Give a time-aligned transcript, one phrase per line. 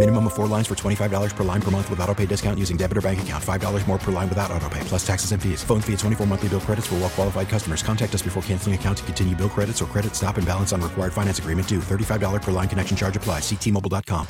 [0.00, 2.78] Minimum of four lines for $25 per line per month with auto pay discount using
[2.78, 3.44] debit or bank account.
[3.44, 5.62] $5 more per line without auto pay, plus taxes and fees.
[5.62, 7.82] Phone fee at 24 monthly bill credits for well qualified customers.
[7.82, 10.80] Contact us before canceling account to continue bill credits or credit stop and balance on
[10.80, 11.80] required finance agreement due.
[11.80, 13.42] $35 per line connection charge applies.
[13.42, 14.26] Ctmobile.com.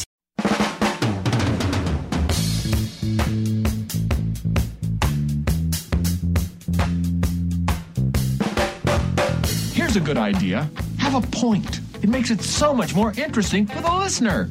[9.72, 10.68] Here's a good idea.
[10.98, 11.78] Have a point.
[12.02, 14.50] It makes it so much more interesting for the listener.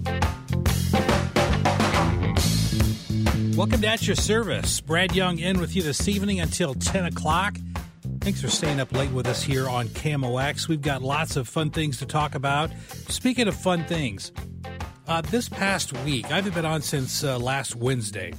[3.56, 4.80] Welcome to At Your Service.
[4.80, 7.58] Brad Young in with you this evening until 10 o'clock.
[8.22, 10.68] Thanks for staying up late with us here on KMOX.
[10.68, 12.72] We've got lots of fun things to talk about.
[13.10, 14.32] Speaking of fun things,
[15.08, 18.34] uh, this past week, I haven't been on since uh, last Wednesday,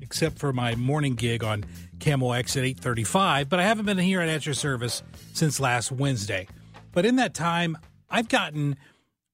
[0.00, 1.64] except for my morning gig on
[1.98, 6.46] KMOX at 835, but I haven't been here at At Your Service since last Wednesday.
[6.92, 7.78] But in that time,
[8.10, 8.76] I've gotten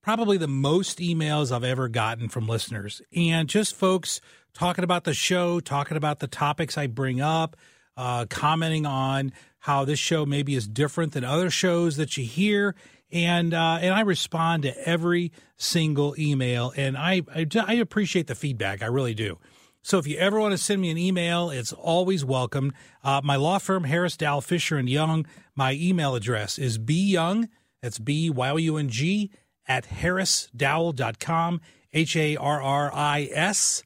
[0.03, 4.21] probably the most emails I've ever gotten from listeners and just folks
[4.55, 7.57] talking about the show, talking about the topics I bring up,
[7.97, 12.75] uh, commenting on how this show maybe is different than other shows that you hear.
[13.11, 18.35] And uh, and I respond to every single email, and I, I I appreciate the
[18.35, 18.83] feedback.
[18.83, 19.39] I really do.
[19.81, 22.75] So if you ever want to send me an email, it's always welcome.
[23.03, 25.27] Uh, my law firm, Harris Dowell Fisher and Young.
[25.55, 27.49] My email address is byoung.
[27.81, 29.31] That's b y o u n g
[29.69, 31.61] at harrisdowell.com.
[31.93, 33.83] H a r r i s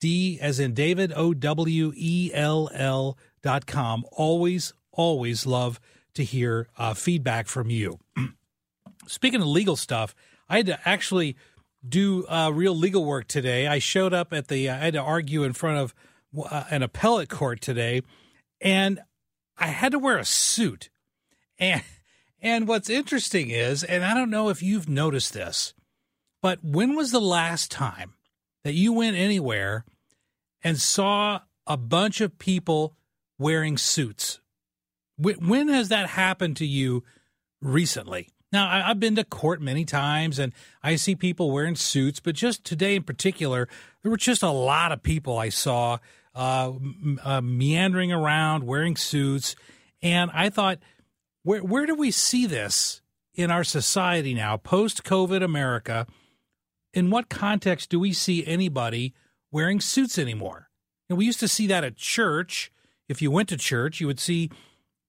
[0.00, 4.04] d as in David o w e l l dot com.
[4.12, 5.80] Always always love
[6.14, 7.98] to hear uh, feedback from you.
[9.06, 10.14] Speaking of legal stuff,
[10.48, 11.36] I had to actually
[11.86, 13.66] do uh, real legal work today.
[13.66, 15.94] I showed up at the, I had to argue in front of
[16.38, 18.02] uh, an appellate court today,
[18.60, 19.00] and
[19.56, 20.90] I had to wear a suit.
[21.58, 21.82] And,
[22.42, 25.74] and what's interesting is, and I don't know if you've noticed this,
[26.42, 28.14] but when was the last time
[28.64, 29.84] that you went anywhere
[30.62, 32.96] and saw a bunch of people
[33.38, 34.40] wearing suits?
[35.18, 37.04] When has that happened to you
[37.60, 38.28] recently?
[38.52, 40.52] Now, I've been to court many times and
[40.82, 43.68] I see people wearing suits, but just today in particular,
[44.02, 45.98] there were just a lot of people I saw
[46.34, 46.72] uh,
[47.22, 49.54] uh, meandering around wearing suits.
[50.02, 50.78] And I thought,
[51.42, 53.02] where, where do we see this
[53.34, 56.06] in our society now, post COVID America?
[56.92, 59.14] In what context do we see anybody
[59.50, 60.68] wearing suits anymore?
[61.08, 62.72] And we used to see that at church.
[63.08, 64.50] If you went to church, you would see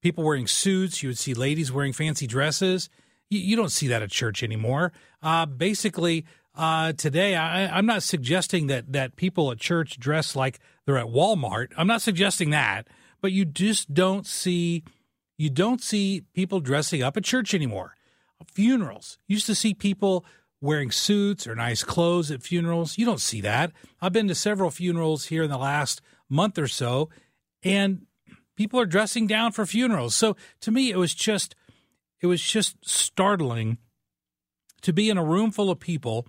[0.02, 2.88] people wearing suits, you would see ladies wearing fancy dresses.
[3.30, 4.92] You, you don't see that at church anymore.
[5.22, 10.60] Uh, basically, uh, today, I, am not suggesting that that people at church dress like
[10.84, 11.68] they're at Walmart.
[11.78, 12.88] I'm not suggesting that,
[13.20, 14.84] but you just don't see
[15.42, 17.96] you don't see people dressing up at church anymore.
[18.54, 20.24] Funerals used to see people
[20.60, 22.96] wearing suits or nice clothes at funerals.
[22.96, 23.72] You don't see that.
[24.00, 27.10] I've been to several funerals here in the last month or so,
[27.64, 28.06] and
[28.54, 30.14] people are dressing down for funerals.
[30.14, 31.56] So to me, it was just
[32.20, 33.78] it was just startling
[34.82, 36.28] to be in a room full of people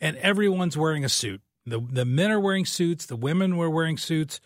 [0.00, 1.40] and everyone's wearing a suit.
[1.66, 4.40] The the men are wearing suits, the women were wearing suits.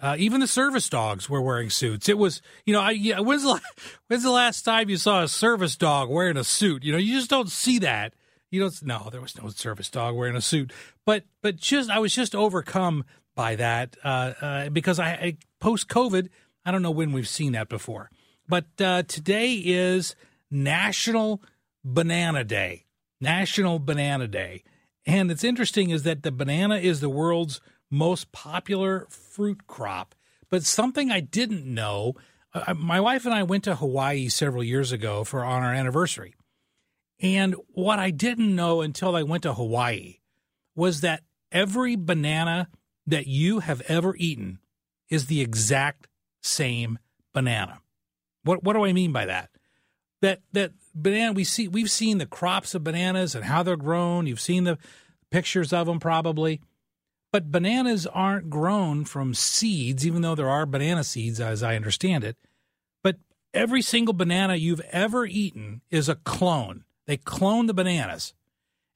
[0.00, 2.08] Uh, even the service dogs were wearing suits.
[2.08, 3.60] It was, you know, I, yeah, when's the,
[4.08, 6.84] when's the last time you saw a service dog wearing a suit?
[6.84, 8.14] You know, you just don't see that.
[8.50, 8.82] You don't.
[8.82, 10.72] No, there was no service dog wearing a suit.
[11.04, 13.04] But but just I was just overcome
[13.34, 16.28] by that uh, uh, because I, I post COVID.
[16.64, 18.10] I don't know when we've seen that before.
[18.48, 20.14] But uh, today is
[20.50, 21.42] National
[21.84, 22.84] Banana Day.
[23.20, 24.62] National Banana Day.
[25.06, 27.60] And it's interesting is that the banana is the world's
[27.90, 30.14] most popular fruit crop.
[30.50, 32.14] But something I didn't know,
[32.54, 36.34] uh, my wife and I went to Hawaii several years ago for on our anniversary.
[37.20, 40.16] And what I didn't know until I went to Hawaii
[40.74, 42.68] was that every banana
[43.06, 44.58] that you have ever eaten
[45.08, 46.08] is the exact
[46.42, 46.98] same
[47.32, 47.80] banana.
[48.42, 49.50] What what do I mean by that?
[50.20, 54.26] That that banana we see we've seen the crops of bananas and how they're grown.
[54.26, 54.78] You've seen the
[55.30, 56.60] pictures of them probably.
[57.36, 62.24] But bananas aren't grown from seeds, even though there are banana seeds, as I understand
[62.24, 62.38] it.
[63.02, 63.16] But
[63.52, 66.84] every single banana you've ever eaten is a clone.
[67.06, 68.32] They clone the bananas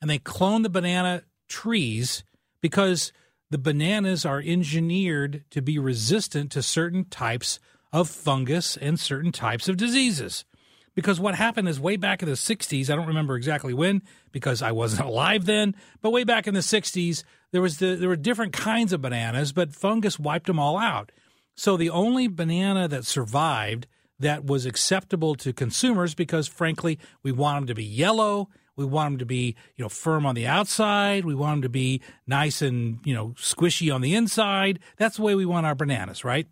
[0.00, 2.24] and they clone the banana trees
[2.62, 3.12] because
[3.50, 7.60] the bananas are engineered to be resistant to certain types
[7.92, 10.46] of fungus and certain types of diseases.
[10.94, 14.00] Because what happened is way back in the 60s, I don't remember exactly when
[14.32, 18.08] because I wasn't alive then, but way back in the 60s, there was the, there
[18.08, 21.12] were different kinds of bananas, but fungus wiped them all out.
[21.56, 23.86] So the only banana that survived
[24.18, 29.12] that was acceptable to consumers because frankly, we want them to be yellow, we want
[29.12, 32.62] them to be, you know, firm on the outside, we want them to be nice
[32.62, 34.78] and, you know, squishy on the inside.
[34.96, 36.46] That's the way we want our bananas, right?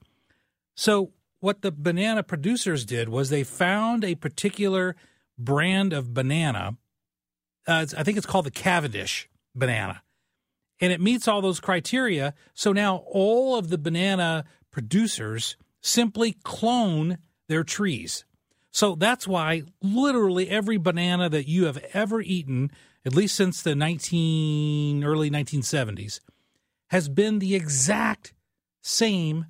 [0.77, 4.97] So what the banana producers did was they found a particular
[5.39, 6.77] brand of banana.
[7.67, 10.03] Uh, I think it's called the Cavendish banana.
[10.81, 12.35] And it meets all those criteria.
[12.55, 18.25] So now all of the banana producers simply clone their trees.
[18.71, 22.71] So that's why literally every banana that you have ever eaten,
[23.05, 26.21] at least since the 19 early 1970s,
[26.91, 28.35] has been the exact
[28.83, 29.47] same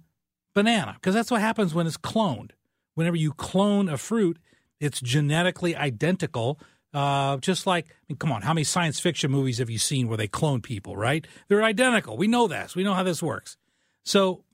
[0.55, 2.51] banana because that's what happens when it's cloned.
[2.95, 4.39] Whenever you clone a fruit,
[4.81, 6.61] it's genetically identical.
[6.95, 10.09] Uh, just like, I mean, come on, how many science fiction movies have you seen
[10.09, 11.27] where they clone people, right?
[11.49, 12.17] They're identical.
[12.17, 12.75] We know this.
[12.75, 13.59] We know how this works.
[14.05, 14.45] So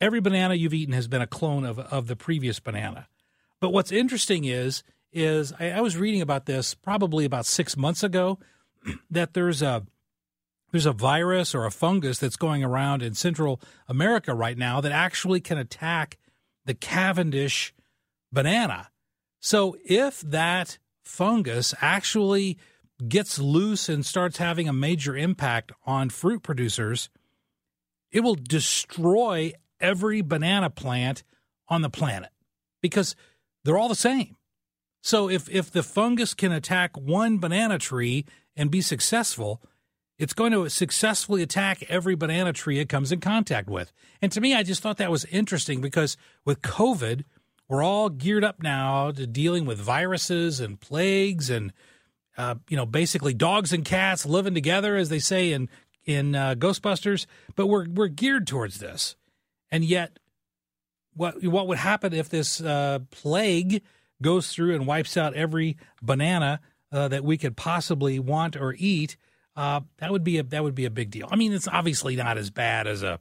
[0.00, 3.08] every banana you've eaten has been a clone of, of the previous banana.
[3.60, 4.82] But what's interesting is,
[5.12, 8.38] is I, I was reading about this probably about six months ago
[9.10, 9.86] that there's a
[10.72, 14.92] there's a virus or a fungus that's going around in Central America right now that
[14.92, 16.16] actually can attack
[16.64, 17.74] the Cavendish
[18.32, 18.88] banana.
[19.40, 20.78] So if that
[21.10, 22.56] fungus actually
[23.08, 27.10] gets loose and starts having a major impact on fruit producers,
[28.12, 31.22] it will destroy every banana plant
[31.68, 32.30] on the planet
[32.80, 33.16] because
[33.64, 34.36] they're all the same.
[35.02, 39.62] So if if the fungus can attack one banana tree and be successful,
[40.18, 43.92] it's going to successfully attack every banana tree it comes in contact with.
[44.20, 47.24] And to me, I just thought that was interesting because with COVID,
[47.70, 51.72] we're all geared up now to dealing with viruses and plagues and,
[52.36, 55.70] uh, you know, basically dogs and cats living together, as they say in
[56.04, 57.24] in uh, Ghostbusters.
[57.56, 59.16] But we're we're geared towards this,
[59.70, 60.18] and yet,
[61.14, 63.82] what what would happen if this uh, plague
[64.20, 66.60] goes through and wipes out every banana
[66.92, 69.16] uh, that we could possibly want or eat?
[69.56, 71.28] uh, that would be a that would be a big deal.
[71.30, 73.20] I mean, it's obviously not as bad as a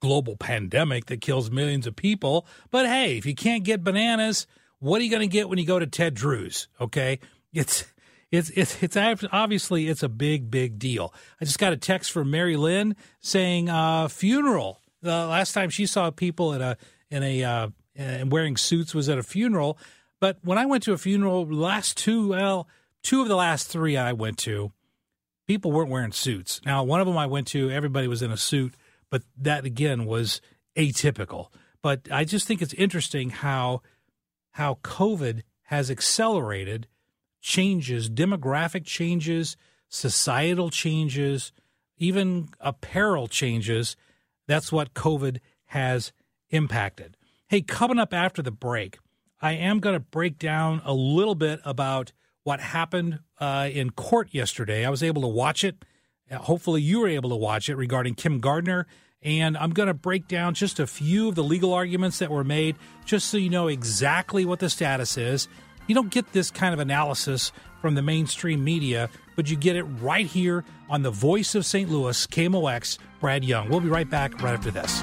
[0.00, 4.46] global pandemic that kills millions of people, but hey, if you can't get bananas,
[4.78, 6.68] what are you going to get when you go to Ted Drewes?
[6.80, 7.20] Okay,
[7.52, 7.84] it's
[8.30, 8.96] it's it's it's
[9.32, 11.12] obviously it's a big big deal.
[11.40, 14.80] I just got a text from Mary Lynn saying uh, funeral.
[15.02, 16.76] The last time she saw people at a
[17.10, 19.78] in a uh, and wearing suits was at a funeral.
[20.20, 22.68] But when I went to a funeral, last two well,
[23.02, 24.72] two of the last three I went to,
[25.46, 26.60] people weren't wearing suits.
[26.64, 28.74] Now, one of them I went to, everybody was in a suit,
[29.10, 30.40] but that again was
[30.76, 31.48] atypical.
[31.82, 33.82] But I just think it's interesting how
[34.52, 36.88] how COVID has accelerated
[37.40, 39.56] changes, demographic changes,
[39.88, 41.52] societal changes,
[41.96, 43.96] even apparel changes.
[44.46, 46.12] That's what COVID has
[46.50, 47.16] impacted.
[47.48, 48.98] Hey, coming up after the break,
[49.40, 54.28] I am going to break down a little bit about what happened uh, in court
[54.32, 54.84] yesterday.
[54.84, 55.84] I was able to watch it.
[56.32, 58.86] Hopefully, you were able to watch it regarding Kim Gardner.
[59.22, 62.44] And I'm going to break down just a few of the legal arguments that were
[62.44, 65.46] made, just so you know exactly what the status is.
[65.86, 69.84] You don't get this kind of analysis from the mainstream media, but you get it
[69.84, 71.90] right here on the voice of St.
[71.90, 73.68] Louis, KMOX, Brad Young.
[73.68, 75.02] We'll be right back right after this.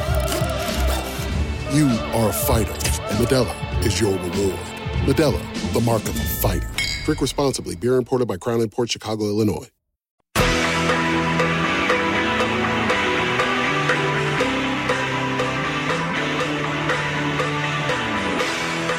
[1.73, 4.59] You are a fighter, and Modelo is your reward.
[5.05, 6.69] Modelo, the mark of a fighter.
[7.05, 7.77] Drink responsibly.
[7.77, 9.69] Beer imported by Crown Port Chicago, Illinois.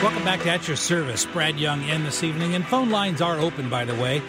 [0.02, 1.26] Welcome back to At Your Service.
[1.26, 4.22] Brad Young in this evening, and phone lines are open, by the way.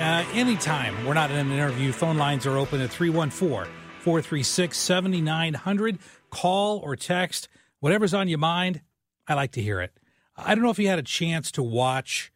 [0.00, 5.98] Uh, anytime we're not in an interview, phone lines are open at 314 436 7900.
[6.30, 8.82] Call or text, whatever's on your mind.
[9.26, 9.92] I like to hear it.
[10.36, 12.32] I don't know if you had a chance to watch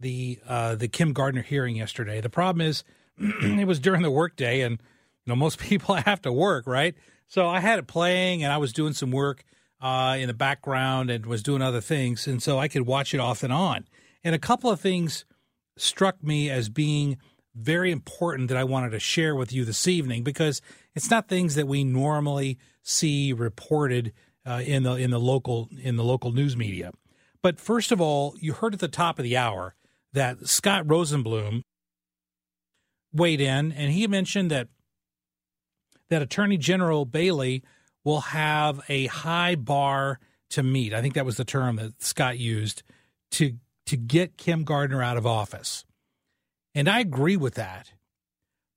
[0.00, 2.20] the uh, the Kim Gardner hearing yesterday.
[2.20, 2.84] The problem is
[3.18, 6.94] it was during the workday, and you know most people have to work, right?
[7.28, 9.44] So I had it playing, and I was doing some work
[9.80, 13.20] uh, in the background and was doing other things, and so I could watch it
[13.20, 13.86] off and on.
[14.22, 15.24] And a couple of things
[15.76, 17.18] struck me as being
[17.54, 20.60] very important that I wanted to share with you this evening because
[20.94, 24.12] it's not things that we normally see reported
[24.46, 26.92] uh, in the in the local in the local news media.
[27.42, 29.74] But first of all, you heard at the top of the hour
[30.12, 31.62] that Scott Rosenblum
[33.12, 34.68] weighed in, and he mentioned that
[36.08, 37.62] that Attorney General Bailey
[38.04, 40.94] will have a high bar to meet.
[40.94, 42.82] I think that was the term that Scott used
[43.32, 43.54] to
[43.86, 45.84] to get Kim Gardner out of office.
[46.74, 47.92] And I agree with that.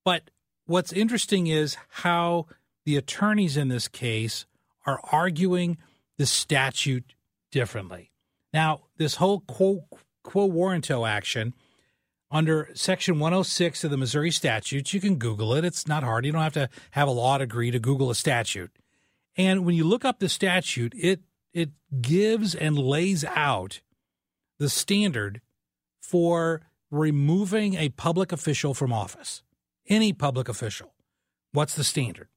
[0.06, 0.32] But
[0.66, 2.48] what's interesting is how
[2.86, 4.46] the attorneys in this case
[4.86, 5.78] are arguing
[6.18, 7.14] the statute
[7.52, 8.12] differently.
[8.54, 9.86] Now, this whole quo,
[10.24, 11.54] quo warranto action
[12.32, 15.66] under Section 106 of the Missouri statutes, you can Google it.
[15.66, 16.26] It's not hard.
[16.26, 18.72] You don't have to have a law degree to Google a statute.
[19.36, 21.22] And when you look up the statute, it
[21.54, 21.72] it
[22.02, 23.82] gives and lays out
[24.60, 25.42] the standard
[26.00, 29.42] for removing a public official from office.
[29.88, 30.94] Any public official.
[31.52, 32.28] What's the standard?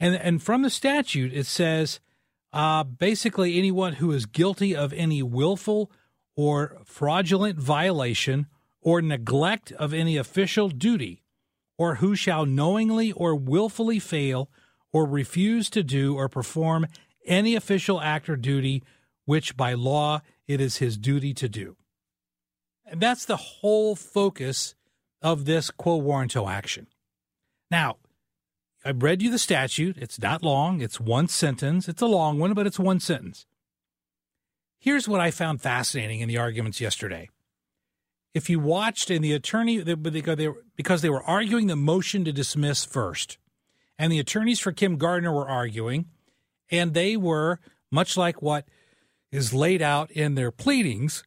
[0.00, 2.00] And and from the statute it says
[2.52, 5.90] uh, basically anyone who is guilty of any willful
[6.36, 8.46] or fraudulent violation
[8.80, 11.22] or neglect of any official duty,
[11.76, 14.48] or who shall knowingly or willfully fail
[14.92, 16.86] or refuse to do or perform
[17.26, 18.82] any official act or duty
[19.24, 21.76] which by law it is his duty to do.
[22.86, 24.74] And that's the whole focus
[25.20, 26.86] of this quo warranto action.
[27.70, 27.96] Now,
[28.88, 29.98] I read you the statute.
[29.98, 31.90] It's not long, it's one sentence.
[31.90, 33.44] It's a long one, but it's one sentence.
[34.78, 37.28] Here's what I found fascinating in the arguments yesterday.
[38.32, 39.84] If you watched, and the attorney,
[40.74, 43.36] because they were arguing the motion to dismiss first,
[43.98, 46.06] and the attorneys for Kim Gardner were arguing,
[46.70, 48.64] and they were, much like what
[49.30, 51.24] is laid out in their pleadings,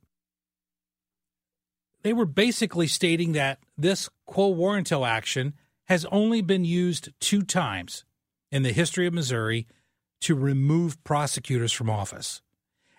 [2.01, 5.53] they were basically stating that this quo warranto action
[5.91, 8.05] has only been used two times
[8.49, 9.67] in the history of Missouri
[10.21, 12.41] to remove prosecutors from office.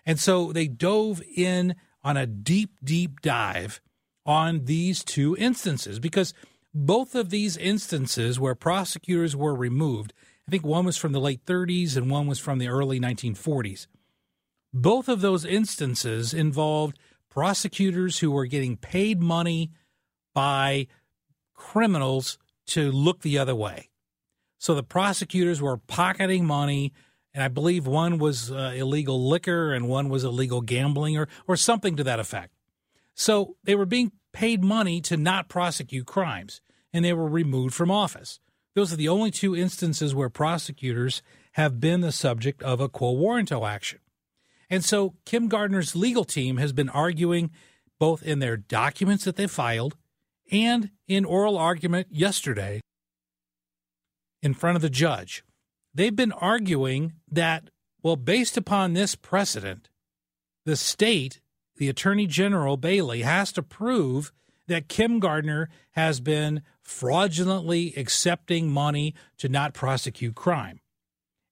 [0.05, 1.73] And so they dove in
[2.03, 3.81] on a deep, deep dive
[4.27, 6.35] on these two instances because
[6.71, 10.13] both of these instances where prosecutors were removed,
[10.47, 13.87] I think one was from the late 30s and one was from the early 1940s.
[14.71, 16.99] Both of those instances involved
[17.31, 19.71] prosecutors who were getting paid money
[20.35, 20.85] by
[21.55, 23.89] criminals to look the other way.
[24.57, 26.93] So the prosecutors were pocketing money,
[27.33, 31.57] and I believe one was uh, illegal liquor and one was illegal gambling or, or
[31.57, 32.53] something to that effect.
[33.15, 37.91] So they were being paid money to not prosecute crimes, and they were removed from
[37.91, 38.39] office.
[38.75, 41.21] Those are the only two instances where prosecutors
[41.53, 43.99] have been the subject of a quo warranto action.
[44.69, 47.51] And so Kim Gardner's legal team has been arguing
[47.99, 49.95] both in their documents that they filed
[50.51, 52.81] and in oral argument yesterday
[54.41, 55.43] in front of the judge.
[55.93, 57.69] They've been arguing that,
[58.01, 59.89] well, based upon this precedent,
[60.65, 61.39] the state,
[61.77, 64.31] the Attorney General Bailey, has to prove
[64.67, 70.79] that Kim Gardner has been fraudulently accepting money to not prosecute crime.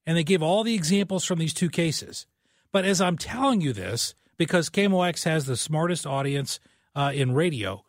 [0.06, 2.26] And they give all the examples from these two cases.
[2.72, 6.60] But as I'm telling you this, because KMOX has the smartest audience
[6.96, 7.84] uh, in radio,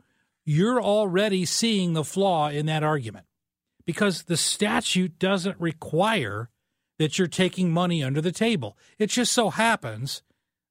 [0.44, 3.26] you're already seeing the flaw in that argument
[3.84, 6.50] because the statute doesn't require
[6.98, 8.76] that you're taking money under the table.
[8.98, 10.22] It just so happens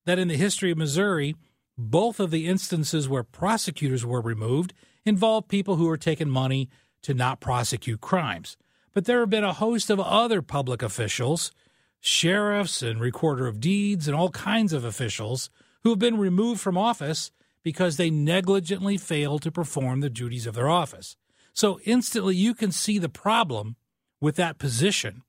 [0.05, 1.35] that in the history of Missouri,
[1.77, 4.73] both of the instances where prosecutors were removed
[5.05, 6.69] involved people who were taking money
[7.01, 8.57] to not prosecute crimes.
[8.93, 11.51] But there have been a host of other public officials,
[11.99, 15.49] sheriffs and recorder of deeds, and all kinds of officials
[15.83, 17.31] who have been removed from office
[17.63, 21.15] because they negligently fail to perform the duties of their office.
[21.53, 23.75] So instantly you can see the problem
[24.19, 25.23] with that position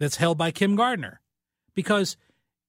[0.00, 1.20] that's held by Kim Gardner.
[1.74, 2.16] Because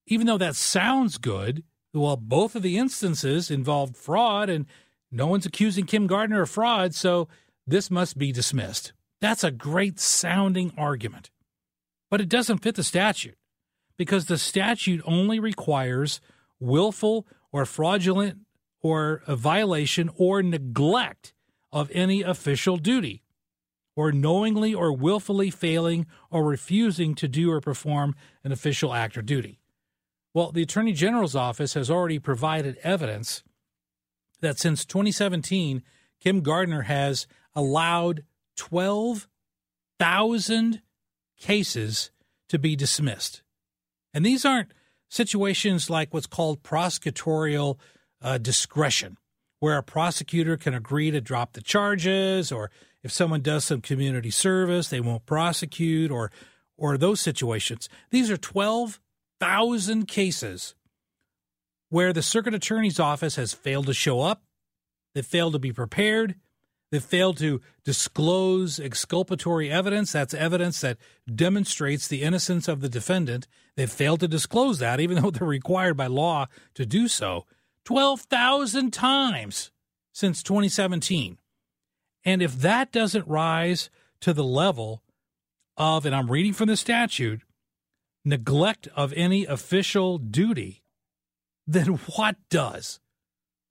[0.06, 1.64] even though that sounds good,
[1.94, 4.66] well, both of the instances involved fraud and
[5.12, 7.28] no one's accusing Kim Gardner of fraud, so
[7.66, 8.94] this must be dismissed.
[9.22, 11.30] That's a great sounding argument.
[12.10, 13.38] But it doesn't fit the statute
[13.98, 16.22] because the statute only requires
[16.60, 18.40] willful or fraudulent
[18.82, 21.34] or a violation or neglect
[21.72, 23.24] of any official duty,
[23.96, 29.22] or knowingly or willfully failing or refusing to do or perform an official act or
[29.22, 29.60] duty.
[30.34, 33.44] Well, the Attorney General's office has already provided evidence
[34.42, 35.82] that since 2017,
[36.22, 38.24] Kim Gardner has allowed
[38.56, 40.82] 12,000
[41.40, 42.12] cases
[42.48, 43.42] to be dismissed.
[44.14, 44.74] And these aren't
[45.08, 47.78] situations like what's called prosecutorial
[48.22, 49.18] uh, discretion,
[49.60, 52.72] where a prosecutor can agree to drop the charges, or
[53.04, 56.32] if someone does some community service, they won't prosecute, or
[56.78, 57.90] or those situations.
[58.10, 59.00] These are twelve
[59.40, 60.76] thousand cases
[61.90, 64.44] where the circuit attorney's office has failed to show up,
[65.16, 66.36] they failed to be prepared,
[66.92, 70.12] they failed to disclose exculpatory evidence.
[70.12, 70.98] That's evidence that
[71.34, 73.48] demonstrates the innocence of the defendant.
[73.76, 77.46] They failed to disclose that, even though they're required by law to do so.
[77.90, 79.72] 12,000 times
[80.14, 81.40] since 2017.
[82.24, 83.90] And if that doesn't rise
[84.22, 85.02] to the level
[85.76, 87.42] of, and I'm reading from the statute,
[88.24, 90.84] neglect of any official duty,
[91.66, 93.00] then what does?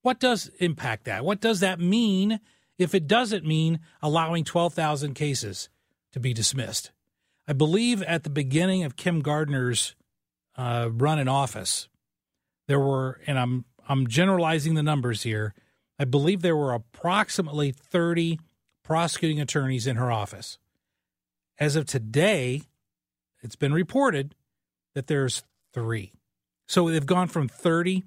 [0.03, 1.25] What does impact that?
[1.25, 2.41] What does that mean
[2.77, 5.69] if it doesn't mean allowing 12,000 cases
[6.11, 6.91] to be dismissed?
[7.47, 9.95] I believe at the beginning of Kim Gardner's
[10.57, 11.89] uh, run in office,
[12.67, 15.55] there were, and I'm I'm generalizing the numbers here.
[15.99, 18.39] I believe there were approximately 30
[18.85, 20.59] prosecuting attorneys in her office.
[21.59, 22.63] As of today,
[23.43, 24.35] it's been reported
[24.95, 26.13] that there's three.
[26.69, 28.05] So they've gone from 30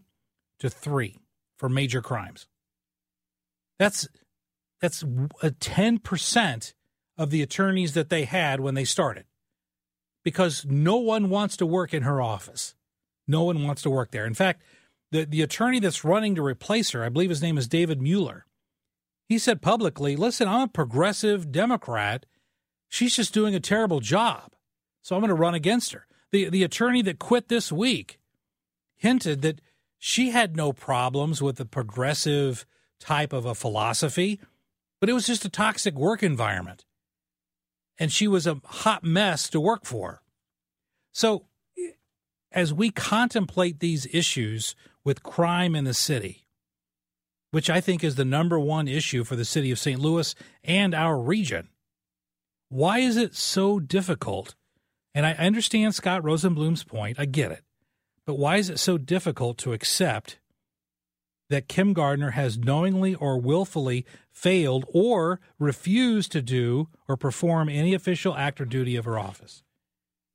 [0.60, 1.20] to three
[1.58, 2.48] for major crimes.
[3.80, 4.08] That's
[4.80, 6.74] that's a 10%
[7.18, 9.26] of the attorneys that they had when they started.
[10.24, 12.76] Because no one wants to work in her office.
[13.28, 14.26] No one wants to work there.
[14.26, 14.64] In fact,
[15.12, 18.46] the, the attorney that's running to replace her, I believe his name is David Mueller,
[19.28, 22.26] he said publicly, Listen, I'm a progressive Democrat.
[22.90, 24.54] She's just doing a terrible job.
[25.02, 26.06] So I'm going to run against her.
[26.32, 28.20] The, the attorney that quit this week
[28.96, 29.62] hinted that
[29.98, 32.66] she had no problems with the progressive
[33.00, 34.40] type of a philosophy,
[35.00, 36.86] but it was just a toxic work environment.
[37.98, 40.22] And she was a hot mess to work for.
[41.14, 41.46] So,
[42.52, 46.46] as we contemplate these issues with crime in the city,
[47.52, 50.00] which I think is the number one issue for the city of St.
[50.00, 51.70] Louis and our region.
[52.70, 54.56] Why is it so difficult?
[55.14, 57.64] And I understand Scott Rosenblum's point, I get it.
[58.26, 60.40] But why is it so difficult to accept
[61.50, 67.94] that Kim Gardner has knowingly or willfully failed or refused to do or perform any
[67.94, 69.64] official act or duty of her office?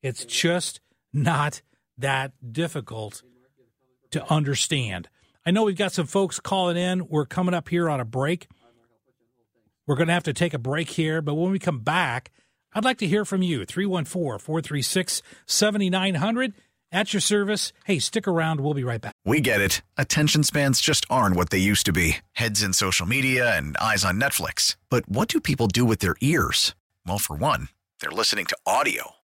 [0.02, 0.81] It's just
[1.12, 1.62] not
[1.98, 3.22] that difficult
[4.11, 5.09] to understand.
[5.44, 7.09] I know we've got some folks calling in.
[7.09, 8.48] We're coming up here on a break.
[9.87, 12.32] We're going to have to take a break here, but when we come back,
[12.74, 13.64] I'd like to hear from you.
[13.64, 16.52] 314 436 7900
[16.92, 17.72] at your service.
[17.85, 18.61] Hey, stick around.
[18.61, 19.14] We'll be right back.
[19.24, 19.82] We get it.
[19.96, 24.04] Attention spans just aren't what they used to be heads in social media and eyes
[24.04, 24.76] on Netflix.
[24.90, 26.74] But what do people do with their ears?
[27.06, 27.68] Well, for one,
[28.00, 29.15] they're listening to audio.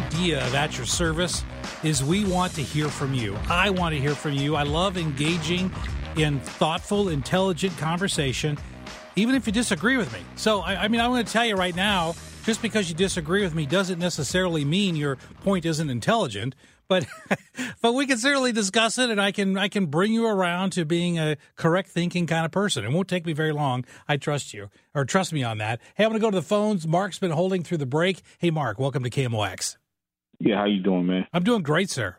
[0.00, 1.44] Idea of at your service
[1.82, 3.36] is we want to hear from you.
[3.48, 4.56] I want to hear from you.
[4.56, 5.70] I love engaging
[6.16, 8.58] in thoughtful, intelligent conversation,
[9.16, 10.20] even if you disagree with me.
[10.36, 13.42] So, I, I mean, I'm going to tell you right now just because you disagree
[13.42, 16.54] with me doesn't necessarily mean your point isn't intelligent
[16.88, 17.06] but
[17.82, 20.84] but we can certainly discuss it and I can I can bring you around to
[20.84, 22.84] being a correct thinking kind of person.
[22.84, 23.84] It won't take me very long.
[24.08, 25.80] I trust you or trust me on that.
[25.94, 26.86] Hey, I'm going to go to the phones.
[26.86, 28.22] Mark's been holding through the break.
[28.38, 29.76] Hey Mark, welcome to KMOX.
[30.40, 31.26] Yeah, how you doing, man?
[31.32, 32.16] I'm doing great, sir.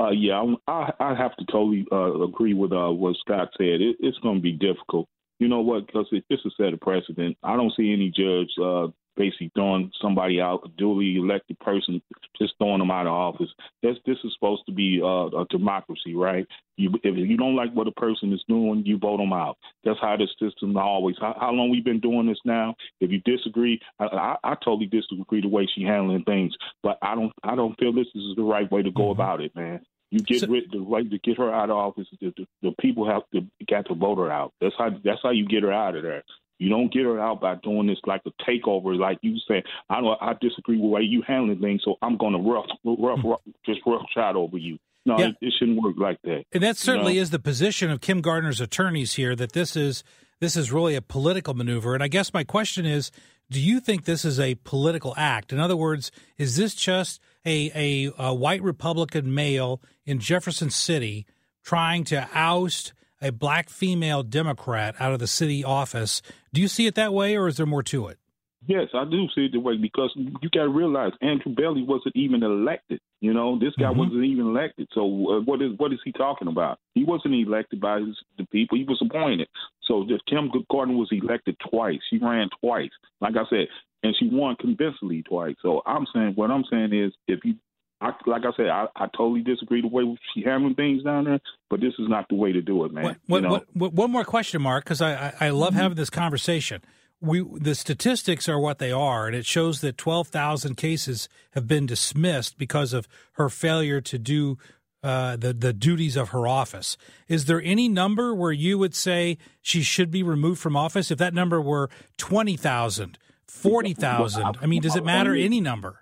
[0.00, 3.82] Uh, yeah, I, I have to totally uh, agree with uh, what Scott said.
[3.82, 5.06] It, it's going to be difficult.
[5.38, 5.86] You know what?
[5.86, 7.36] Because it, this has set a precedent.
[7.42, 12.00] I don't see any judge uh, basically throwing somebody out, a duly elected person,
[12.38, 13.50] just throwing them out of office.
[13.82, 16.46] This this is supposed to be uh, a democracy, right?
[16.76, 19.58] You, if you don't like what a person is doing, you vote them out.
[19.84, 21.16] That's how the system always.
[21.20, 22.74] How, how long we've been doing this now?
[23.00, 27.14] If you disagree, I, I, I totally disagree the way she handling things, but I
[27.14, 29.20] don't I don't feel this is the right way to go mm-hmm.
[29.20, 29.80] about it, man.
[30.10, 32.08] You get so, rid the right to get her out of office.
[32.20, 34.52] The, the, the people have to got to vote her out.
[34.60, 36.24] That's how that's how you get her out of there.
[36.60, 39.62] You don't get her out by doing this like a takeover, like you said.
[39.88, 40.18] I don't.
[40.20, 43.40] I disagree with the way you handling things, so I'm going to rough, rough, rough,
[43.64, 44.78] just rough shot over you.
[45.06, 45.28] No, yeah.
[45.28, 46.44] it, it, shouldn't work like that.
[46.52, 47.22] And that certainly you know?
[47.22, 49.34] is the position of Kim Gardner's attorneys here.
[49.34, 50.04] That this is
[50.40, 51.94] this is really a political maneuver.
[51.94, 53.10] And I guess my question is,
[53.50, 55.54] do you think this is a political act?
[55.54, 61.26] In other words, is this just a, a, a white Republican male in Jefferson City
[61.64, 66.22] trying to oust a black female Democrat out of the city office.
[66.52, 68.18] Do you see it that way, or is there more to it?
[68.66, 72.14] Yes, I do see it that way because you got to realize Andrew Bailey wasn't
[72.14, 73.00] even elected.
[73.20, 73.98] You know, this guy mm-hmm.
[73.98, 74.88] wasn't even elected.
[74.92, 76.78] So uh, what is what is he talking about?
[76.94, 78.76] He wasn't elected by his, the people.
[78.76, 79.48] He was appointed.
[79.84, 82.00] So this Kim Gardner was elected twice.
[82.10, 82.90] She ran twice.
[83.20, 83.68] Like I said,
[84.02, 85.56] and she won convincingly twice.
[85.62, 87.54] So I'm saying what I'm saying is if you
[88.00, 91.40] I, like I said, I, I totally disagree the way she handling things down there,
[91.68, 93.04] but this is not the way to do it, man.
[93.04, 93.64] What, what, you know?
[93.74, 95.82] what, one more question, Mark, because I, I, I, love mm-hmm.
[95.82, 96.82] having this conversation.
[97.20, 101.68] We the statistics are what they are, and it shows that twelve thousand cases have
[101.68, 104.56] been dismissed because of her failure to do
[105.02, 106.96] uh, the the duties of her office.
[107.28, 111.10] Is there any number where you would say she should be removed from office?
[111.10, 115.99] If that number were twenty thousand, forty thousand, I mean, does it matter any number?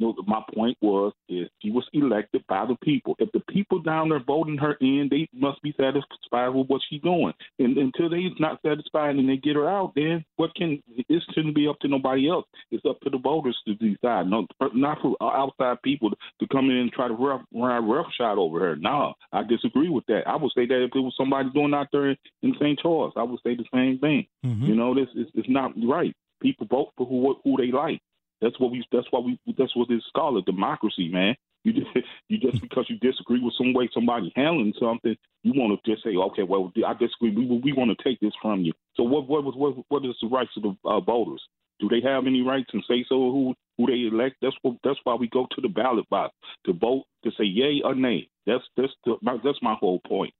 [0.00, 3.14] Know, my point was is she was elected by the people.
[3.18, 7.02] If the people down there voting her in, they must be satisfied with what she's
[7.02, 7.32] doing.
[7.58, 11.54] And until they're not satisfied and they get her out, then what can this shouldn't
[11.54, 12.46] be up to nobody else.
[12.70, 14.26] It's up to the voters to decide.
[14.26, 18.60] No, not for outside people to come in and try to rough, run roughshod over
[18.60, 18.76] her.
[18.76, 20.22] No, I disagree with that.
[20.26, 22.78] I would say that if it was somebody doing out there in St.
[22.78, 24.26] Charles, I would say the same thing.
[24.44, 24.64] Mm-hmm.
[24.64, 26.14] You know, this is it's not right.
[26.40, 28.00] People vote for who who they like.
[28.40, 28.84] That's what we.
[28.92, 29.38] That's why we.
[29.58, 31.36] That's what this a democracy, man.
[31.64, 31.88] You just,
[32.28, 36.02] you just because you disagree with some way somebody handling something, you want to just
[36.04, 37.30] say, okay, well, I disagree.
[37.30, 38.72] We we want to take this from you.
[38.96, 41.42] So what what what what is the rights of the uh, voters?
[41.80, 44.36] Do they have any rights and say so who who they elect?
[44.42, 46.34] That's what that's why we go to the ballot box
[46.66, 48.28] to vote to say yay or nay.
[48.46, 50.32] That's that's the, that's my whole point.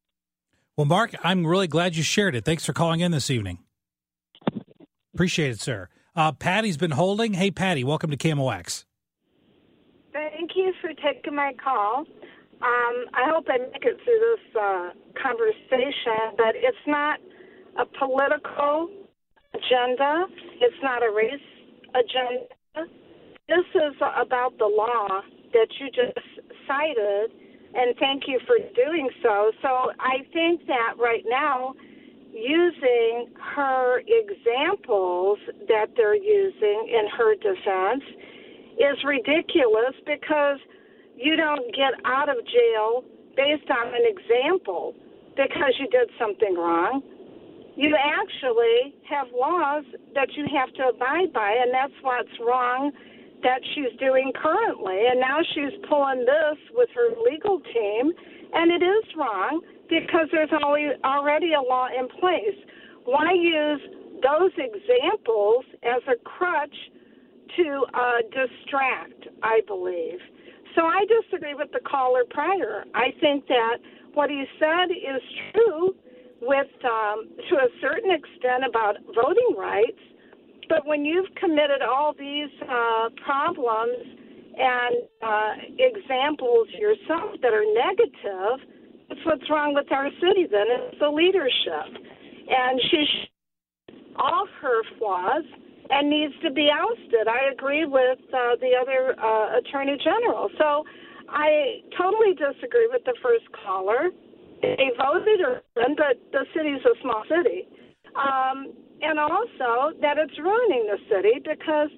[0.77, 2.45] Well, Mark, I'm really glad you shared it.
[2.45, 3.59] Thanks for calling in this evening.
[5.15, 5.89] Appreciate it, sir.
[6.17, 7.35] Uh, Patty's been holding.
[7.35, 8.85] Hey, Patty, welcome to KMOX.
[10.13, 12.05] Thank you for taking my call.
[12.63, 14.91] Um, I hope I make it through this uh,
[15.23, 17.21] conversation, but it's not
[17.79, 18.91] a political
[19.55, 20.27] agenda.
[20.61, 21.41] It's not a race
[21.95, 22.91] agenda.
[23.49, 26.19] This is about the law that you just
[26.67, 27.31] cited,
[27.75, 29.53] and thank you for doing so.
[29.63, 31.75] So I think that right now
[32.33, 35.39] using her examples
[35.69, 38.05] that they're using in her defense
[38.79, 40.59] is ridiculous because
[41.17, 43.05] you don't get out of jail
[43.37, 44.95] based on an example
[45.37, 47.03] because you did something wrong.
[47.77, 52.93] You actually have laws that you have to abide by, and that's what's wrong
[53.43, 55.07] that she's doing currently.
[55.09, 58.13] And now she's pulling this with her legal team,
[58.53, 59.61] and it is wrong
[59.91, 62.57] because there's already a law in place.
[63.05, 63.81] Why use
[64.23, 66.75] those examples as a crutch
[67.57, 70.19] to uh, distract, I believe.
[70.77, 72.85] So I disagree with the caller prior.
[72.95, 73.79] I think that
[74.15, 75.23] what he said is
[75.53, 75.95] true
[76.41, 79.99] with um, to a certain extent about voting rights,
[80.69, 83.99] but when you've committed all these uh, problems
[84.57, 88.69] and uh, examples yourself that are negative,
[89.11, 90.67] that's what's wrong with our city then.
[90.71, 91.91] It's the leadership.
[92.49, 93.05] And she,
[94.17, 95.45] all her flaws,
[95.91, 97.27] and needs to be ousted.
[97.27, 100.49] I agree with uh, the other uh, attorney general.
[100.57, 100.85] So
[101.29, 104.11] I totally disagree with the first caller.
[104.63, 107.67] They voted her in, but the city's a small city.
[108.15, 111.89] Um, and also that it's ruining the city because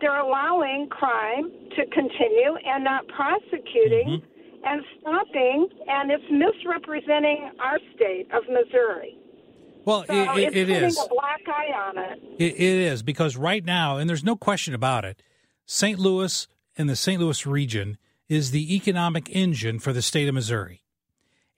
[0.00, 4.35] they're allowing crime to continue and not prosecuting Mm-hmm.
[4.66, 9.16] And stopping, and it's misrepresenting our state of Missouri.
[9.84, 10.98] Well, So it, it's it, it putting is.
[10.98, 12.22] a black eye on it.
[12.38, 15.22] It, it is because right now, and there's no question about it,
[15.64, 15.98] St.
[15.98, 17.20] Louis and the St.
[17.20, 17.96] Louis region
[18.28, 20.82] is the economic engine for the state of Missouri.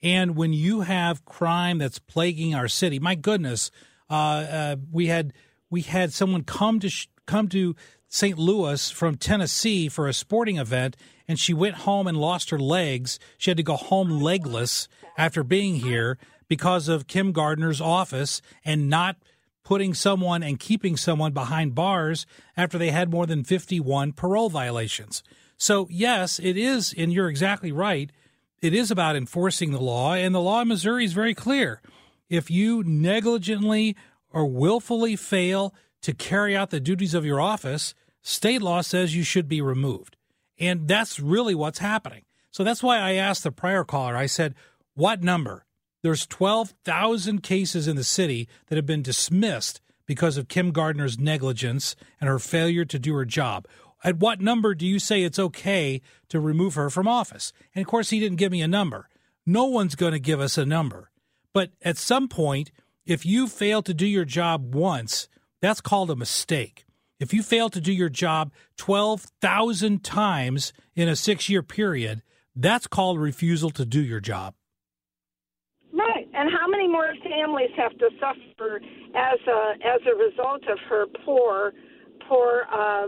[0.02, 3.70] And when you have crime that's plaguing our city, my goodness,
[4.10, 5.32] uh, uh, we had
[5.70, 7.74] we had someone come to sh- come to
[8.08, 8.38] St.
[8.38, 13.18] Louis from Tennessee for a sporting event, and she went home and lost her legs.
[13.36, 16.18] She had to go home legless after being here
[16.48, 19.16] because of Kim Gardner's office and not
[19.62, 22.24] putting someone and keeping someone behind bars
[22.56, 25.22] after they had more than 51 parole violations.
[25.58, 28.10] So, yes, it is, and you're exactly right.
[28.62, 31.82] It is about enforcing the law, and the law in Missouri is very clear.
[32.30, 33.94] If you negligently
[34.30, 39.22] or willfully fail to carry out the duties of your office, state law says you
[39.22, 40.16] should be removed.
[40.58, 42.22] And that's really what's happening.
[42.50, 44.54] So that's why I asked the prior caller, I said,
[44.94, 45.64] what number?
[46.02, 51.94] There's 12,000 cases in the city that have been dismissed because of Kim Gardner's negligence
[52.20, 53.66] and her failure to do her job.
[54.02, 57.52] At what number do you say it's okay to remove her from office?
[57.74, 59.08] And of course, he didn't give me a number.
[59.44, 61.10] No one's going to give us a number.
[61.52, 62.70] But at some point,
[63.04, 65.28] if you fail to do your job once,
[65.60, 66.84] that's called a mistake.
[67.20, 72.22] If you fail to do your job 12,000 times in a six year period,
[72.54, 74.54] that's called refusal to do your job.
[75.92, 76.28] Right.
[76.34, 78.80] And how many more families have to suffer
[79.16, 81.72] as a as a result of her poor
[82.28, 83.06] poor uh,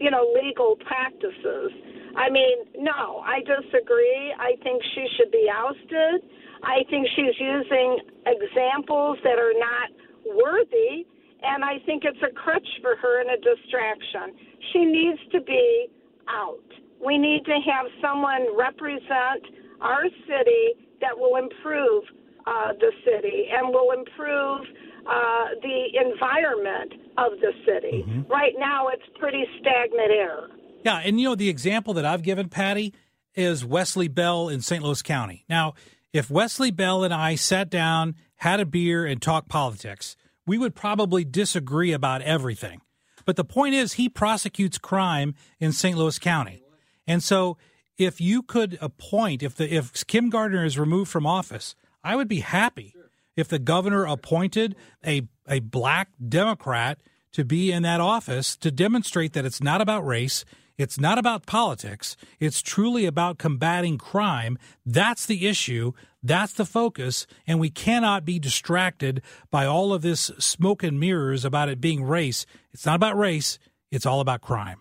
[0.00, 1.70] you know legal practices?
[2.16, 4.34] I mean, no, I disagree.
[4.38, 6.28] I think she should be ousted.
[6.62, 9.90] I think she's using examples that are not
[10.26, 11.06] worthy,
[11.42, 14.34] and I think it's a crutch for her and a distraction.
[14.72, 15.88] She needs to be
[16.28, 16.68] out.
[17.04, 19.42] We need to have someone represent
[19.80, 22.04] our city that will improve
[22.46, 24.60] uh, the city and will improve
[25.06, 28.04] uh, the environment of the city.
[28.28, 30.48] Right now, it's pretty stagnant air.
[30.84, 32.94] Yeah, and you know the example that I've given Patty
[33.34, 34.82] is Wesley Bell in St.
[34.82, 35.44] Louis County.
[35.48, 35.74] Now,
[36.12, 40.74] if Wesley Bell and I sat down, had a beer, and talked politics, we would
[40.74, 42.80] probably disagree about everything.
[43.24, 45.96] But the point is, he prosecutes crime in St.
[45.96, 46.62] Louis County,
[47.06, 47.56] and so
[47.98, 52.28] if you could appoint, if the if Kim Gardner is removed from office, I would
[52.28, 52.94] be happy
[53.36, 54.76] if the governor appointed
[55.06, 56.98] a a black Democrat
[57.32, 60.44] to be in that office to demonstrate that it's not about race,
[60.78, 64.58] it's not about politics, it's truly about combating crime.
[64.84, 70.30] That's the issue, that's the focus, and we cannot be distracted by all of this
[70.38, 72.46] smoke and mirrors about it being race.
[72.72, 73.58] It's not about race,
[73.90, 74.78] it's all about crime.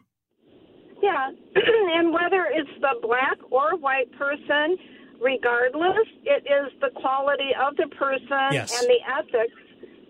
[1.01, 4.77] Yeah, and whether it's the black or white person,
[5.19, 8.79] regardless, it is the quality of the person Yes.
[8.79, 9.53] and the ethics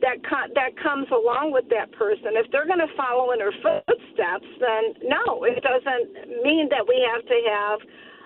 [0.01, 2.33] that co- that comes along with that person.
[2.33, 6.99] If they're going to follow in her footsteps, then no, it doesn't mean that we
[7.07, 7.79] have to have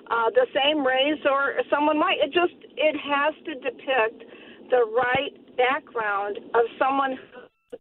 [0.10, 2.18] uh, the same race or someone white.
[2.24, 4.24] It just it has to depict
[4.70, 7.18] the right background of someone.
[7.18, 7.80] Who,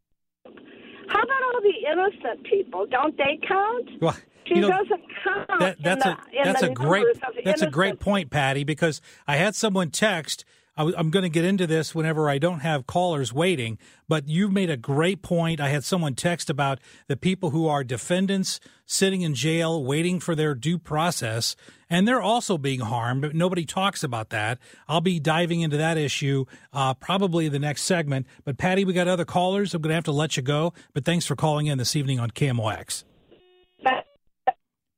[1.09, 2.87] how about all the innocent people?
[2.87, 3.91] Don't they count?
[4.01, 5.61] Well, She you know, doesn't count.
[5.61, 7.07] that, that's in a in that's the a great
[7.45, 8.65] that's a great point, Patty.
[8.65, 10.45] Because I had someone text.
[10.77, 13.79] I, am going to get into this whenever I don't have callers waiting.
[14.09, 15.61] But you made a great point.
[15.61, 20.35] I had someone text about the people who are defendants sitting in jail waiting for
[20.35, 21.57] their due process,
[21.89, 23.23] and they're also being harmed.
[23.23, 24.59] But nobody talks about that.
[24.89, 28.27] I'll be diving into that issue uh, probably in the next segment.
[28.45, 29.75] But Patty, we got other callers.
[29.75, 30.75] I'm going to have to let you go.
[30.93, 33.05] But thanks for calling in this evening on KMOX.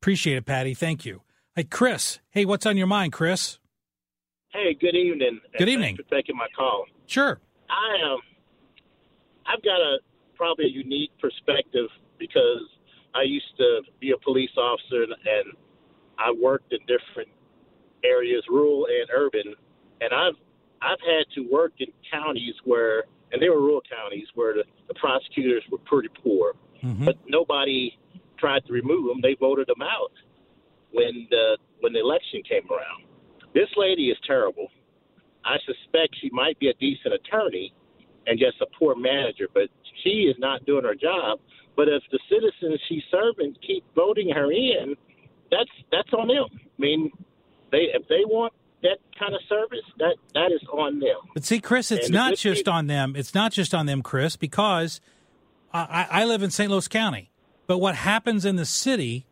[0.00, 0.72] Appreciate it, Patty.
[0.72, 1.22] Thank you.
[1.54, 2.20] Hey, Chris.
[2.30, 3.58] Hey, what's on your mind, Chris?
[4.56, 5.40] Hey, good evening.
[5.58, 5.96] Good evening.
[5.96, 6.86] Thanks for taking my call.
[7.06, 7.38] Sure.
[7.68, 8.20] I um,
[9.46, 9.98] I've got a
[10.34, 11.88] probably a unique perspective
[12.18, 12.62] because
[13.14, 15.52] I used to be a police officer and, and
[16.18, 17.28] I worked in different
[18.02, 19.54] areas, rural and urban,
[20.00, 20.36] and I've
[20.80, 24.94] I've had to work in counties where, and they were rural counties where the, the
[24.94, 26.54] prosecutors were pretty poor,
[27.04, 27.98] but nobody
[28.38, 29.20] tried to remove them.
[29.22, 30.12] They voted them out
[30.92, 33.05] when the when the election came around.
[33.56, 34.68] This lady is terrible.
[35.44, 37.72] I suspect she might be a decent attorney
[38.26, 39.68] and just a poor manager, but
[40.04, 41.38] she is not doing her job
[41.76, 44.94] But if the citizens she's serving keep voting her in,
[45.50, 46.48] that's that's on them.
[46.52, 47.10] I mean,
[47.72, 51.16] they if they want that kind of service, that that is on them.
[51.34, 53.14] But see, Chris, it's And not just they- on them.
[53.16, 55.00] It's not just on them, Chris, because
[55.72, 56.70] I, I live in St.
[56.70, 57.30] Louis County.
[57.66, 59.26] But what happens in the city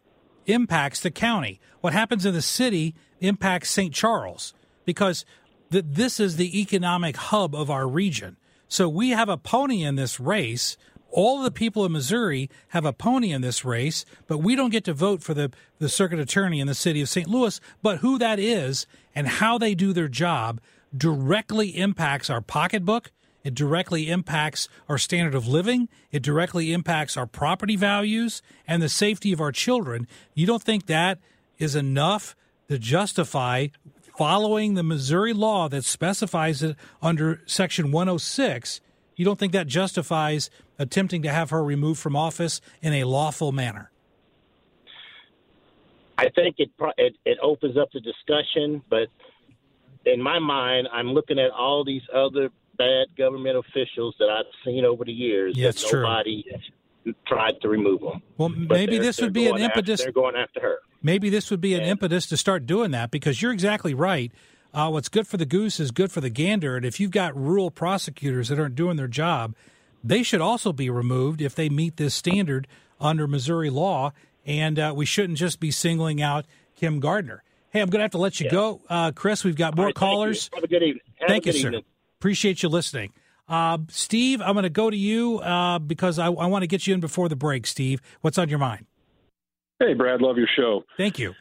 [0.46, 1.60] impacts the county.
[1.80, 2.94] What happens in the city
[3.26, 3.92] impacts St.
[3.92, 5.24] Charles because
[5.70, 8.36] th- this is the economic hub of our region.
[8.68, 10.76] So we have a pony in this race.
[11.10, 14.84] All the people in Missouri have a pony in this race, but we don't get
[14.84, 17.28] to vote for the, the circuit attorney in the city of St.
[17.28, 17.60] Louis.
[17.82, 20.60] But who that is and how they do their job
[20.96, 23.10] directly impacts our pocketbook.
[23.44, 25.88] It directly impacts our standard of living.
[26.10, 30.08] It directly impacts our property values and the safety of our children.
[30.34, 31.18] You don't think that
[31.58, 32.34] is enough
[32.68, 33.68] to justify
[34.16, 38.80] following the Missouri law that specifies it under Section 106?
[39.16, 43.52] You don't think that justifies attempting to have her removed from office in a lawful
[43.52, 43.90] manner?
[46.16, 49.08] I think it it, it opens up the discussion, but
[50.06, 54.84] in my mind, I'm looking at all these other bad government officials that I've seen
[54.84, 55.56] over the years.
[55.56, 56.06] Yeah, that it's true.
[57.26, 58.22] Tried to remove them.
[58.38, 60.02] Well, maybe this would be an going after- impetus.
[60.02, 60.78] they're going after her.
[61.02, 64.32] Maybe this would be an impetus to start doing that because you're exactly right.
[64.72, 66.76] Uh, what's good for the goose is good for the gander.
[66.76, 69.54] And if you've got rural prosecutors that aren't doing their job,
[70.02, 72.66] they should also be removed if they meet this standard
[73.00, 74.12] under Missouri law.
[74.46, 77.42] And uh, we shouldn't just be singling out Kim Gardner.
[77.70, 78.80] Hey, I'm going to have to let you go.
[78.88, 80.48] Uh, Chris, we've got more right, callers.
[80.54, 81.02] Have a good evening.
[81.20, 81.68] Have Thank you, sir.
[81.68, 81.84] evening.
[82.18, 83.12] Appreciate you listening.
[83.48, 86.86] Uh, Steve, I'm going to go to you uh, because I, I want to get
[86.86, 87.66] you in before the break.
[87.66, 88.86] Steve, what's on your mind?
[89.78, 90.84] Hey, Brad, love your show.
[90.96, 91.34] Thank you.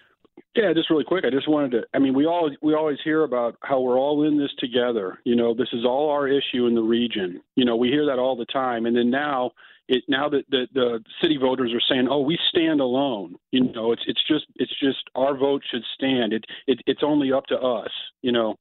[0.55, 1.25] Yeah, just really quick.
[1.25, 1.81] I just wanted to.
[1.93, 5.19] I mean, we all we always hear about how we're all in this together.
[5.23, 7.41] You know, this is all our issue in the region.
[7.55, 8.85] You know, we hear that all the time.
[8.85, 9.51] And then now,
[9.87, 13.91] it now that the, the city voters are saying, "Oh, we stand alone." You know,
[13.91, 16.33] it's it's just it's just our vote should stand.
[16.33, 17.91] It, it it's only up to us.
[18.21, 18.57] You know,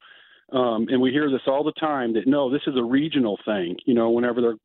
[0.52, 3.76] um, and we hear this all the time that no, this is a regional thing.
[3.86, 4.56] You know, whenever they're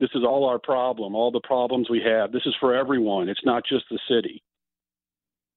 [0.00, 2.30] this is all our problem, all the problems we have.
[2.30, 3.28] This is for everyone.
[3.28, 4.42] It's not just the city.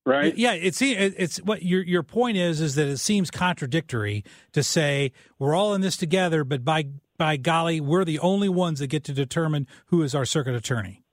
[0.04, 0.36] Right?
[0.36, 5.12] Yeah, it's it's what your your point is is that it seems contradictory to say
[5.38, 6.86] we're all in this together, but by
[7.20, 11.04] by golly, we're the only ones that get to determine who is our circuit attorney.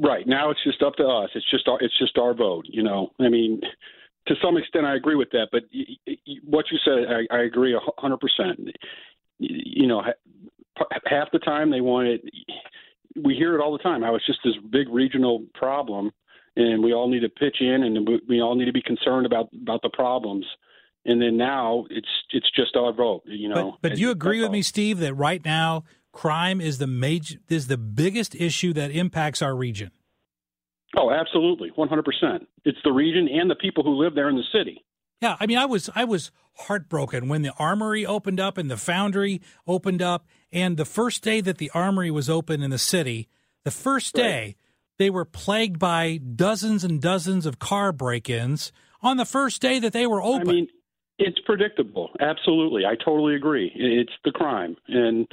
[0.00, 1.30] Right now, it's just up to us.
[1.36, 2.64] It's just our, it's just our vote.
[2.68, 3.60] You know, I mean,
[4.26, 5.48] to some extent, I agree with that.
[5.50, 8.60] But y- y- what you said, I, I agree a hundred percent.
[9.38, 10.02] You know,
[10.76, 12.22] ha- half the time they want it.
[13.22, 14.02] We hear it all the time.
[14.02, 16.10] How it's just this big regional problem,
[16.56, 19.26] and we all need to pitch in, and we- we all need to be concerned
[19.26, 20.46] about about the problems.
[21.04, 23.22] And then now it's it's just our vote.
[23.26, 26.78] You know, But, but do you agree with me, Steve, that right now crime is
[26.78, 29.90] the major is the biggest issue that impacts our region?
[30.96, 32.48] Oh, absolutely, one hundred percent.
[32.64, 34.84] It's the region and the people who live there in the city.
[35.22, 38.76] Yeah, I mean, I was I was heartbroken when the armory opened up and the
[38.76, 43.28] foundry opened up, and the first day that the armory was open in the city,
[43.64, 44.56] the first day
[44.98, 49.92] they were plagued by dozens and dozens of car break-ins on the first day that
[49.92, 50.48] they were open.
[50.48, 50.68] I mean,
[51.18, 52.10] it's predictable.
[52.20, 53.72] Absolutely, I totally agree.
[53.74, 55.26] It's the crime, and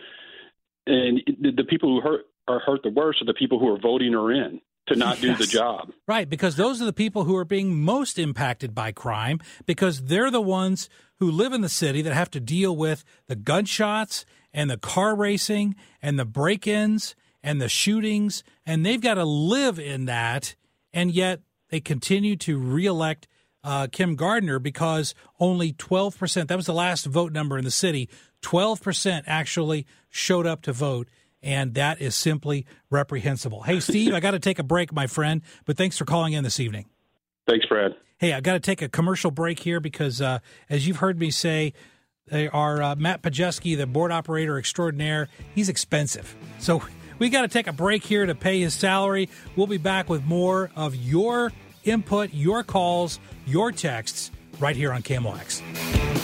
[0.87, 3.79] and the, the people who hurt are hurt the worst are the people who are
[3.79, 5.91] voting her in to not do the job.
[6.07, 10.31] Right, because those are the people who are being most impacted by crime because they're
[10.31, 14.69] the ones who live in the city that have to deal with the gunshots and
[14.69, 19.79] the car racing and the break ins and the shootings, and they've got to live
[19.79, 20.55] in that,
[20.91, 23.27] and yet they continue to reelect
[23.63, 28.09] uh, Kim Gardner because only 12%, that was the last vote number in the city,
[28.41, 31.07] 12% actually showed up to vote.
[31.41, 33.63] And that is simply reprehensible.
[33.63, 36.43] Hey, Steve, I got to take a break, my friend, but thanks for calling in
[36.43, 36.85] this evening.
[37.47, 37.95] Thanks, Brad.
[38.17, 41.31] Hey, I got to take a commercial break here because, uh, as you've heard me
[41.31, 41.73] say,
[42.27, 45.29] they are uh, Matt Pajeski, the board operator extraordinaire.
[45.55, 46.83] He's expensive, so
[47.17, 49.29] we got to take a break here to pay his salary.
[49.55, 51.51] We'll be back with more of your
[51.85, 56.18] input, your calls, your texts right here on KMOX.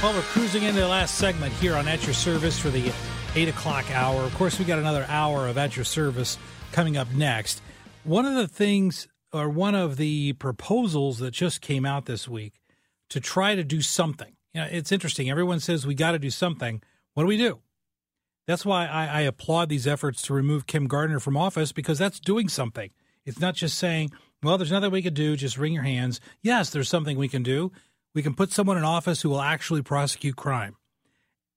[0.00, 2.92] Well, we're cruising into the last segment here on At Your Service for the
[3.34, 4.22] 8 o'clock hour.
[4.22, 6.38] Of course, we got another hour of At Your Service
[6.70, 7.60] coming up next.
[8.04, 12.60] One of the things, or one of the proposals that just came out this week
[13.10, 14.36] to try to do something.
[14.54, 15.28] You know, it's interesting.
[15.28, 16.80] Everyone says we got to do something.
[17.14, 17.58] What do we do?
[18.46, 22.20] That's why I, I applaud these efforts to remove Kim Gardner from office because that's
[22.20, 22.90] doing something.
[23.24, 24.12] It's not just saying,
[24.44, 26.20] well, there's nothing we can do, just wring your hands.
[26.40, 27.72] Yes, there's something we can do.
[28.18, 30.74] We can put someone in office who will actually prosecute crime.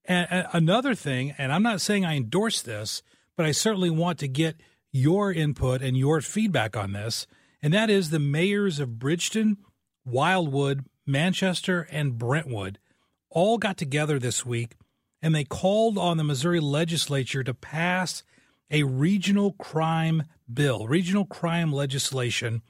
[0.05, 3.01] And, another thing, and I'm not saying I endorse this,
[3.36, 4.57] but I certainly want to get
[4.91, 7.26] your input and your feedback on this,
[7.64, 9.57] and that is the mayors of Bridgeton,
[10.05, 12.78] Wildwood, Manchester, and Brentwood
[13.32, 14.76] all got together this week
[15.20, 18.22] and they called on the Missouri legislature to pass
[18.70, 22.62] a regional crime bill, regional crime legislation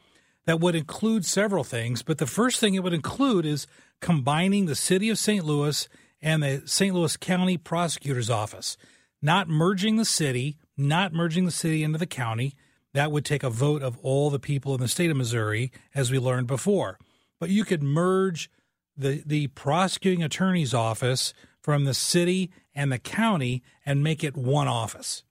[0.46, 2.02] that would include several things.
[2.02, 3.68] But the first thing it would include is
[4.00, 5.46] combining the city of St.
[5.46, 5.88] Louis
[6.22, 6.94] and the St.
[6.94, 8.78] Louis County Prosecutor's Office,
[9.22, 12.56] not merging the city, not merging the city into the county.
[12.94, 16.12] That would take a vote of all the people in the state of Missouri, as
[16.12, 17.00] we learned before.
[17.40, 18.50] But you could merge
[18.98, 24.68] the, the prosecuting attorney's office from the city and the county and make it one
[24.68, 25.24] office.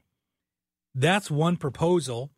[0.94, 2.30] That's one proposal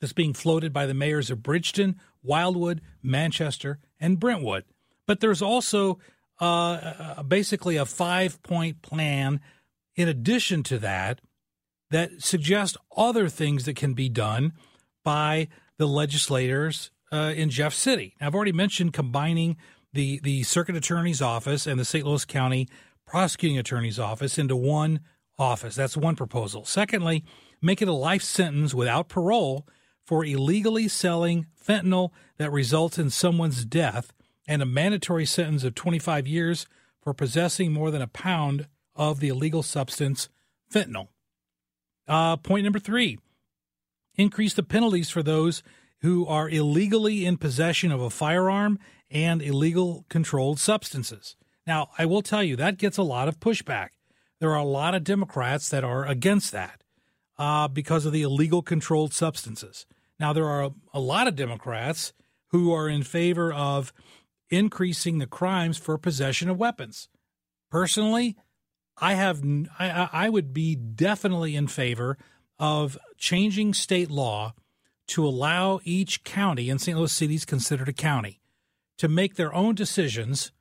[0.00, 4.64] that's being floated by the mayors of Bridgeton, Wildwood, Manchester, and Brentwood.
[5.06, 5.98] But there's also
[6.40, 9.40] uh, basically a five point plan
[9.96, 11.20] in addition to that
[11.90, 14.52] that suggests other things that can be done
[15.04, 18.14] by the legislators uh, in Jeff City.
[18.20, 19.56] Now, I've already mentioned combining
[19.92, 22.06] the, the circuit attorney's office and the St.
[22.06, 22.68] Louis County
[23.06, 25.00] prosecuting attorney's office into one
[25.38, 25.74] office.
[25.74, 26.64] That's one proposal.
[26.64, 27.24] Secondly,
[27.62, 29.66] make it a life sentence without parole
[30.08, 34.10] for illegally selling fentanyl that results in someone's death
[34.46, 36.66] and a mandatory sentence of 25 years
[36.98, 40.30] for possessing more than a pound of the illegal substance
[40.72, 41.08] fentanyl.
[42.08, 43.18] Uh, point number three
[44.16, 45.62] increase the penalties for those
[46.00, 48.78] who are illegally in possession of a firearm
[49.10, 51.36] and illegal controlled substances.
[51.66, 53.88] Now, I will tell you that gets a lot of pushback.
[54.40, 56.82] There are a lot of Democrats that are against that
[57.36, 59.84] uh, because of the illegal controlled substances.
[60.18, 62.12] Now, there are a, lot of Democrats
[62.48, 63.92] who are in favor of
[64.50, 67.08] increasing the crimes for possession of weapons.
[67.70, 68.36] Personally,
[68.96, 69.42] I have
[69.78, 72.18] I, I would be definitely in favor
[72.58, 74.54] of changing state law
[75.08, 76.96] to allow each county, and St.
[76.98, 78.40] Louis City is considered a county,
[78.98, 80.52] to make their own decisions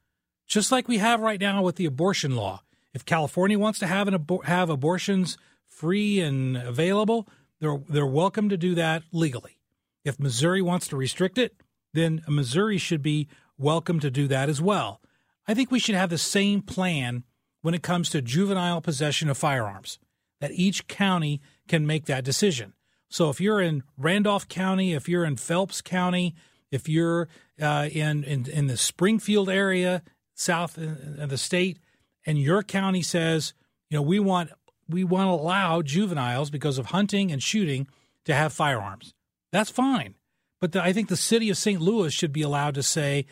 [0.48, 2.62] just like we have right now with the abortion law.
[2.94, 5.38] If California wants to have an abor- have abortions
[5.68, 7.28] free and available,
[7.60, 9.60] they're they're welcome to do that legally.
[10.06, 11.56] If Missouri wants to restrict it,
[11.94, 13.28] then Missouri should be
[13.58, 15.02] welcome to do that as well.
[15.48, 17.24] I think we should have the same plan
[17.62, 20.00] when it comes to juvenile possession of firearms.
[20.40, 22.74] That each county can make that decision.
[23.10, 26.36] So if you're in Randolph County, if you're in Phelps County,
[26.70, 27.28] if you're
[27.60, 30.04] uh, in, in in the Springfield area,
[30.36, 31.80] south of the state,
[32.26, 33.54] and your county says,
[33.90, 34.52] you know, we want
[34.90, 37.88] we want to allow juveniles because of hunting and shooting
[38.26, 39.14] to have firearms.
[39.52, 40.16] That's fine,
[40.60, 41.82] but the, I think the city of St.
[41.82, 43.26] Louis should be allowed to say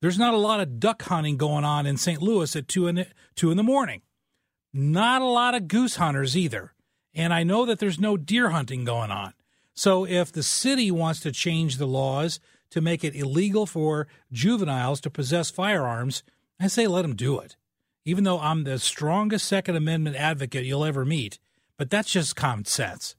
[0.00, 2.22] there's not a lot of duck hunting going on in St.
[2.22, 4.02] Louis at two in the, two in the morning.
[4.72, 6.72] Not a lot of goose hunters either,
[7.14, 9.34] and I know that there's no deer hunting going on.
[9.74, 12.38] So if the city wants to change the laws
[12.70, 16.22] to make it illegal for juveniles to possess firearms,
[16.60, 17.56] I say let them do it.
[18.04, 21.38] Even though I'm the strongest Second Amendment advocate you'll ever meet,
[21.76, 23.14] but that's just common sense.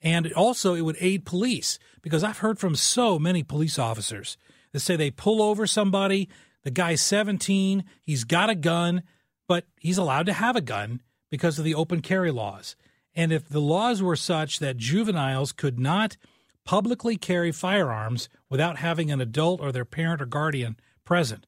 [0.00, 4.36] And also, it would aid police because I've heard from so many police officers
[4.72, 6.28] that say they pull over somebody,
[6.64, 9.02] the guy's 17, he's got a gun,
[9.46, 11.00] but he's allowed to have a gun
[11.30, 12.74] because of the open carry laws.
[13.14, 16.16] And if the laws were such that juveniles could not
[16.64, 21.46] publicly carry firearms without having an adult or their parent or guardian present.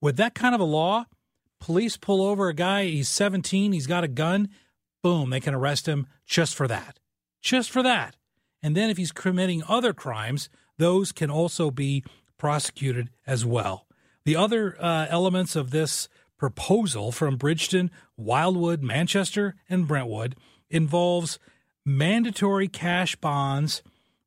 [0.00, 1.06] With that kind of a law,
[1.60, 4.48] police pull over a guy, he's 17, he's got a gun,
[5.02, 6.98] boom, they can arrest him just for that.
[7.42, 8.16] Just for that.
[8.62, 10.48] And then if he's committing other crimes,
[10.78, 12.04] those can also be
[12.38, 13.86] prosecuted as well.
[14.24, 20.36] The other uh, elements of this proposal from Bridgeton, Wildwood, Manchester, and Brentwood
[20.70, 21.38] involves
[21.84, 23.82] mandatory cash bonds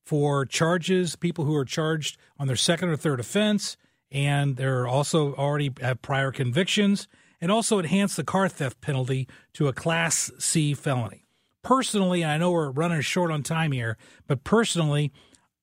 [0.06, 3.76] for charges, people who are charged on their second or third offense,
[4.12, 7.08] and they're also already have prior convictions,
[7.40, 11.26] and also enhance the car theft penalty to a Class C felony.
[11.64, 15.12] Personally, I know we're running short on time here, but personally,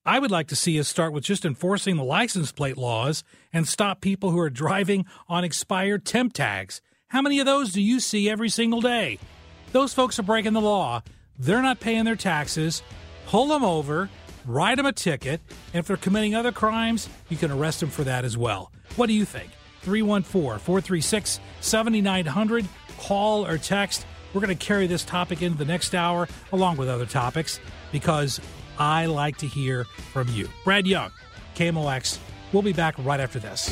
[0.05, 3.67] I would like to see us start with just enforcing the license plate laws and
[3.67, 6.79] stop people who are driving on expired temp tags.
[7.07, 9.17] How many of those do you see every single day?
[9.71, 11.01] Those folks are breaking the law.
[11.39, 12.83] They're not paying their taxes.
[13.25, 14.09] Pull them over
[14.45, 15.41] write them a ticket,
[15.73, 18.71] and if they're committing other crimes, you can arrest them for that as well.
[18.95, 19.51] What do you think?
[19.81, 22.67] 314 436 7900.
[22.97, 24.05] Call or text.
[24.33, 27.59] We're going to carry this topic into the next hour along with other topics
[27.91, 28.41] because
[28.77, 30.49] I like to hear from you.
[30.63, 31.11] Brad Young,
[31.55, 32.19] KMOX.
[32.51, 33.71] We'll be back right after this.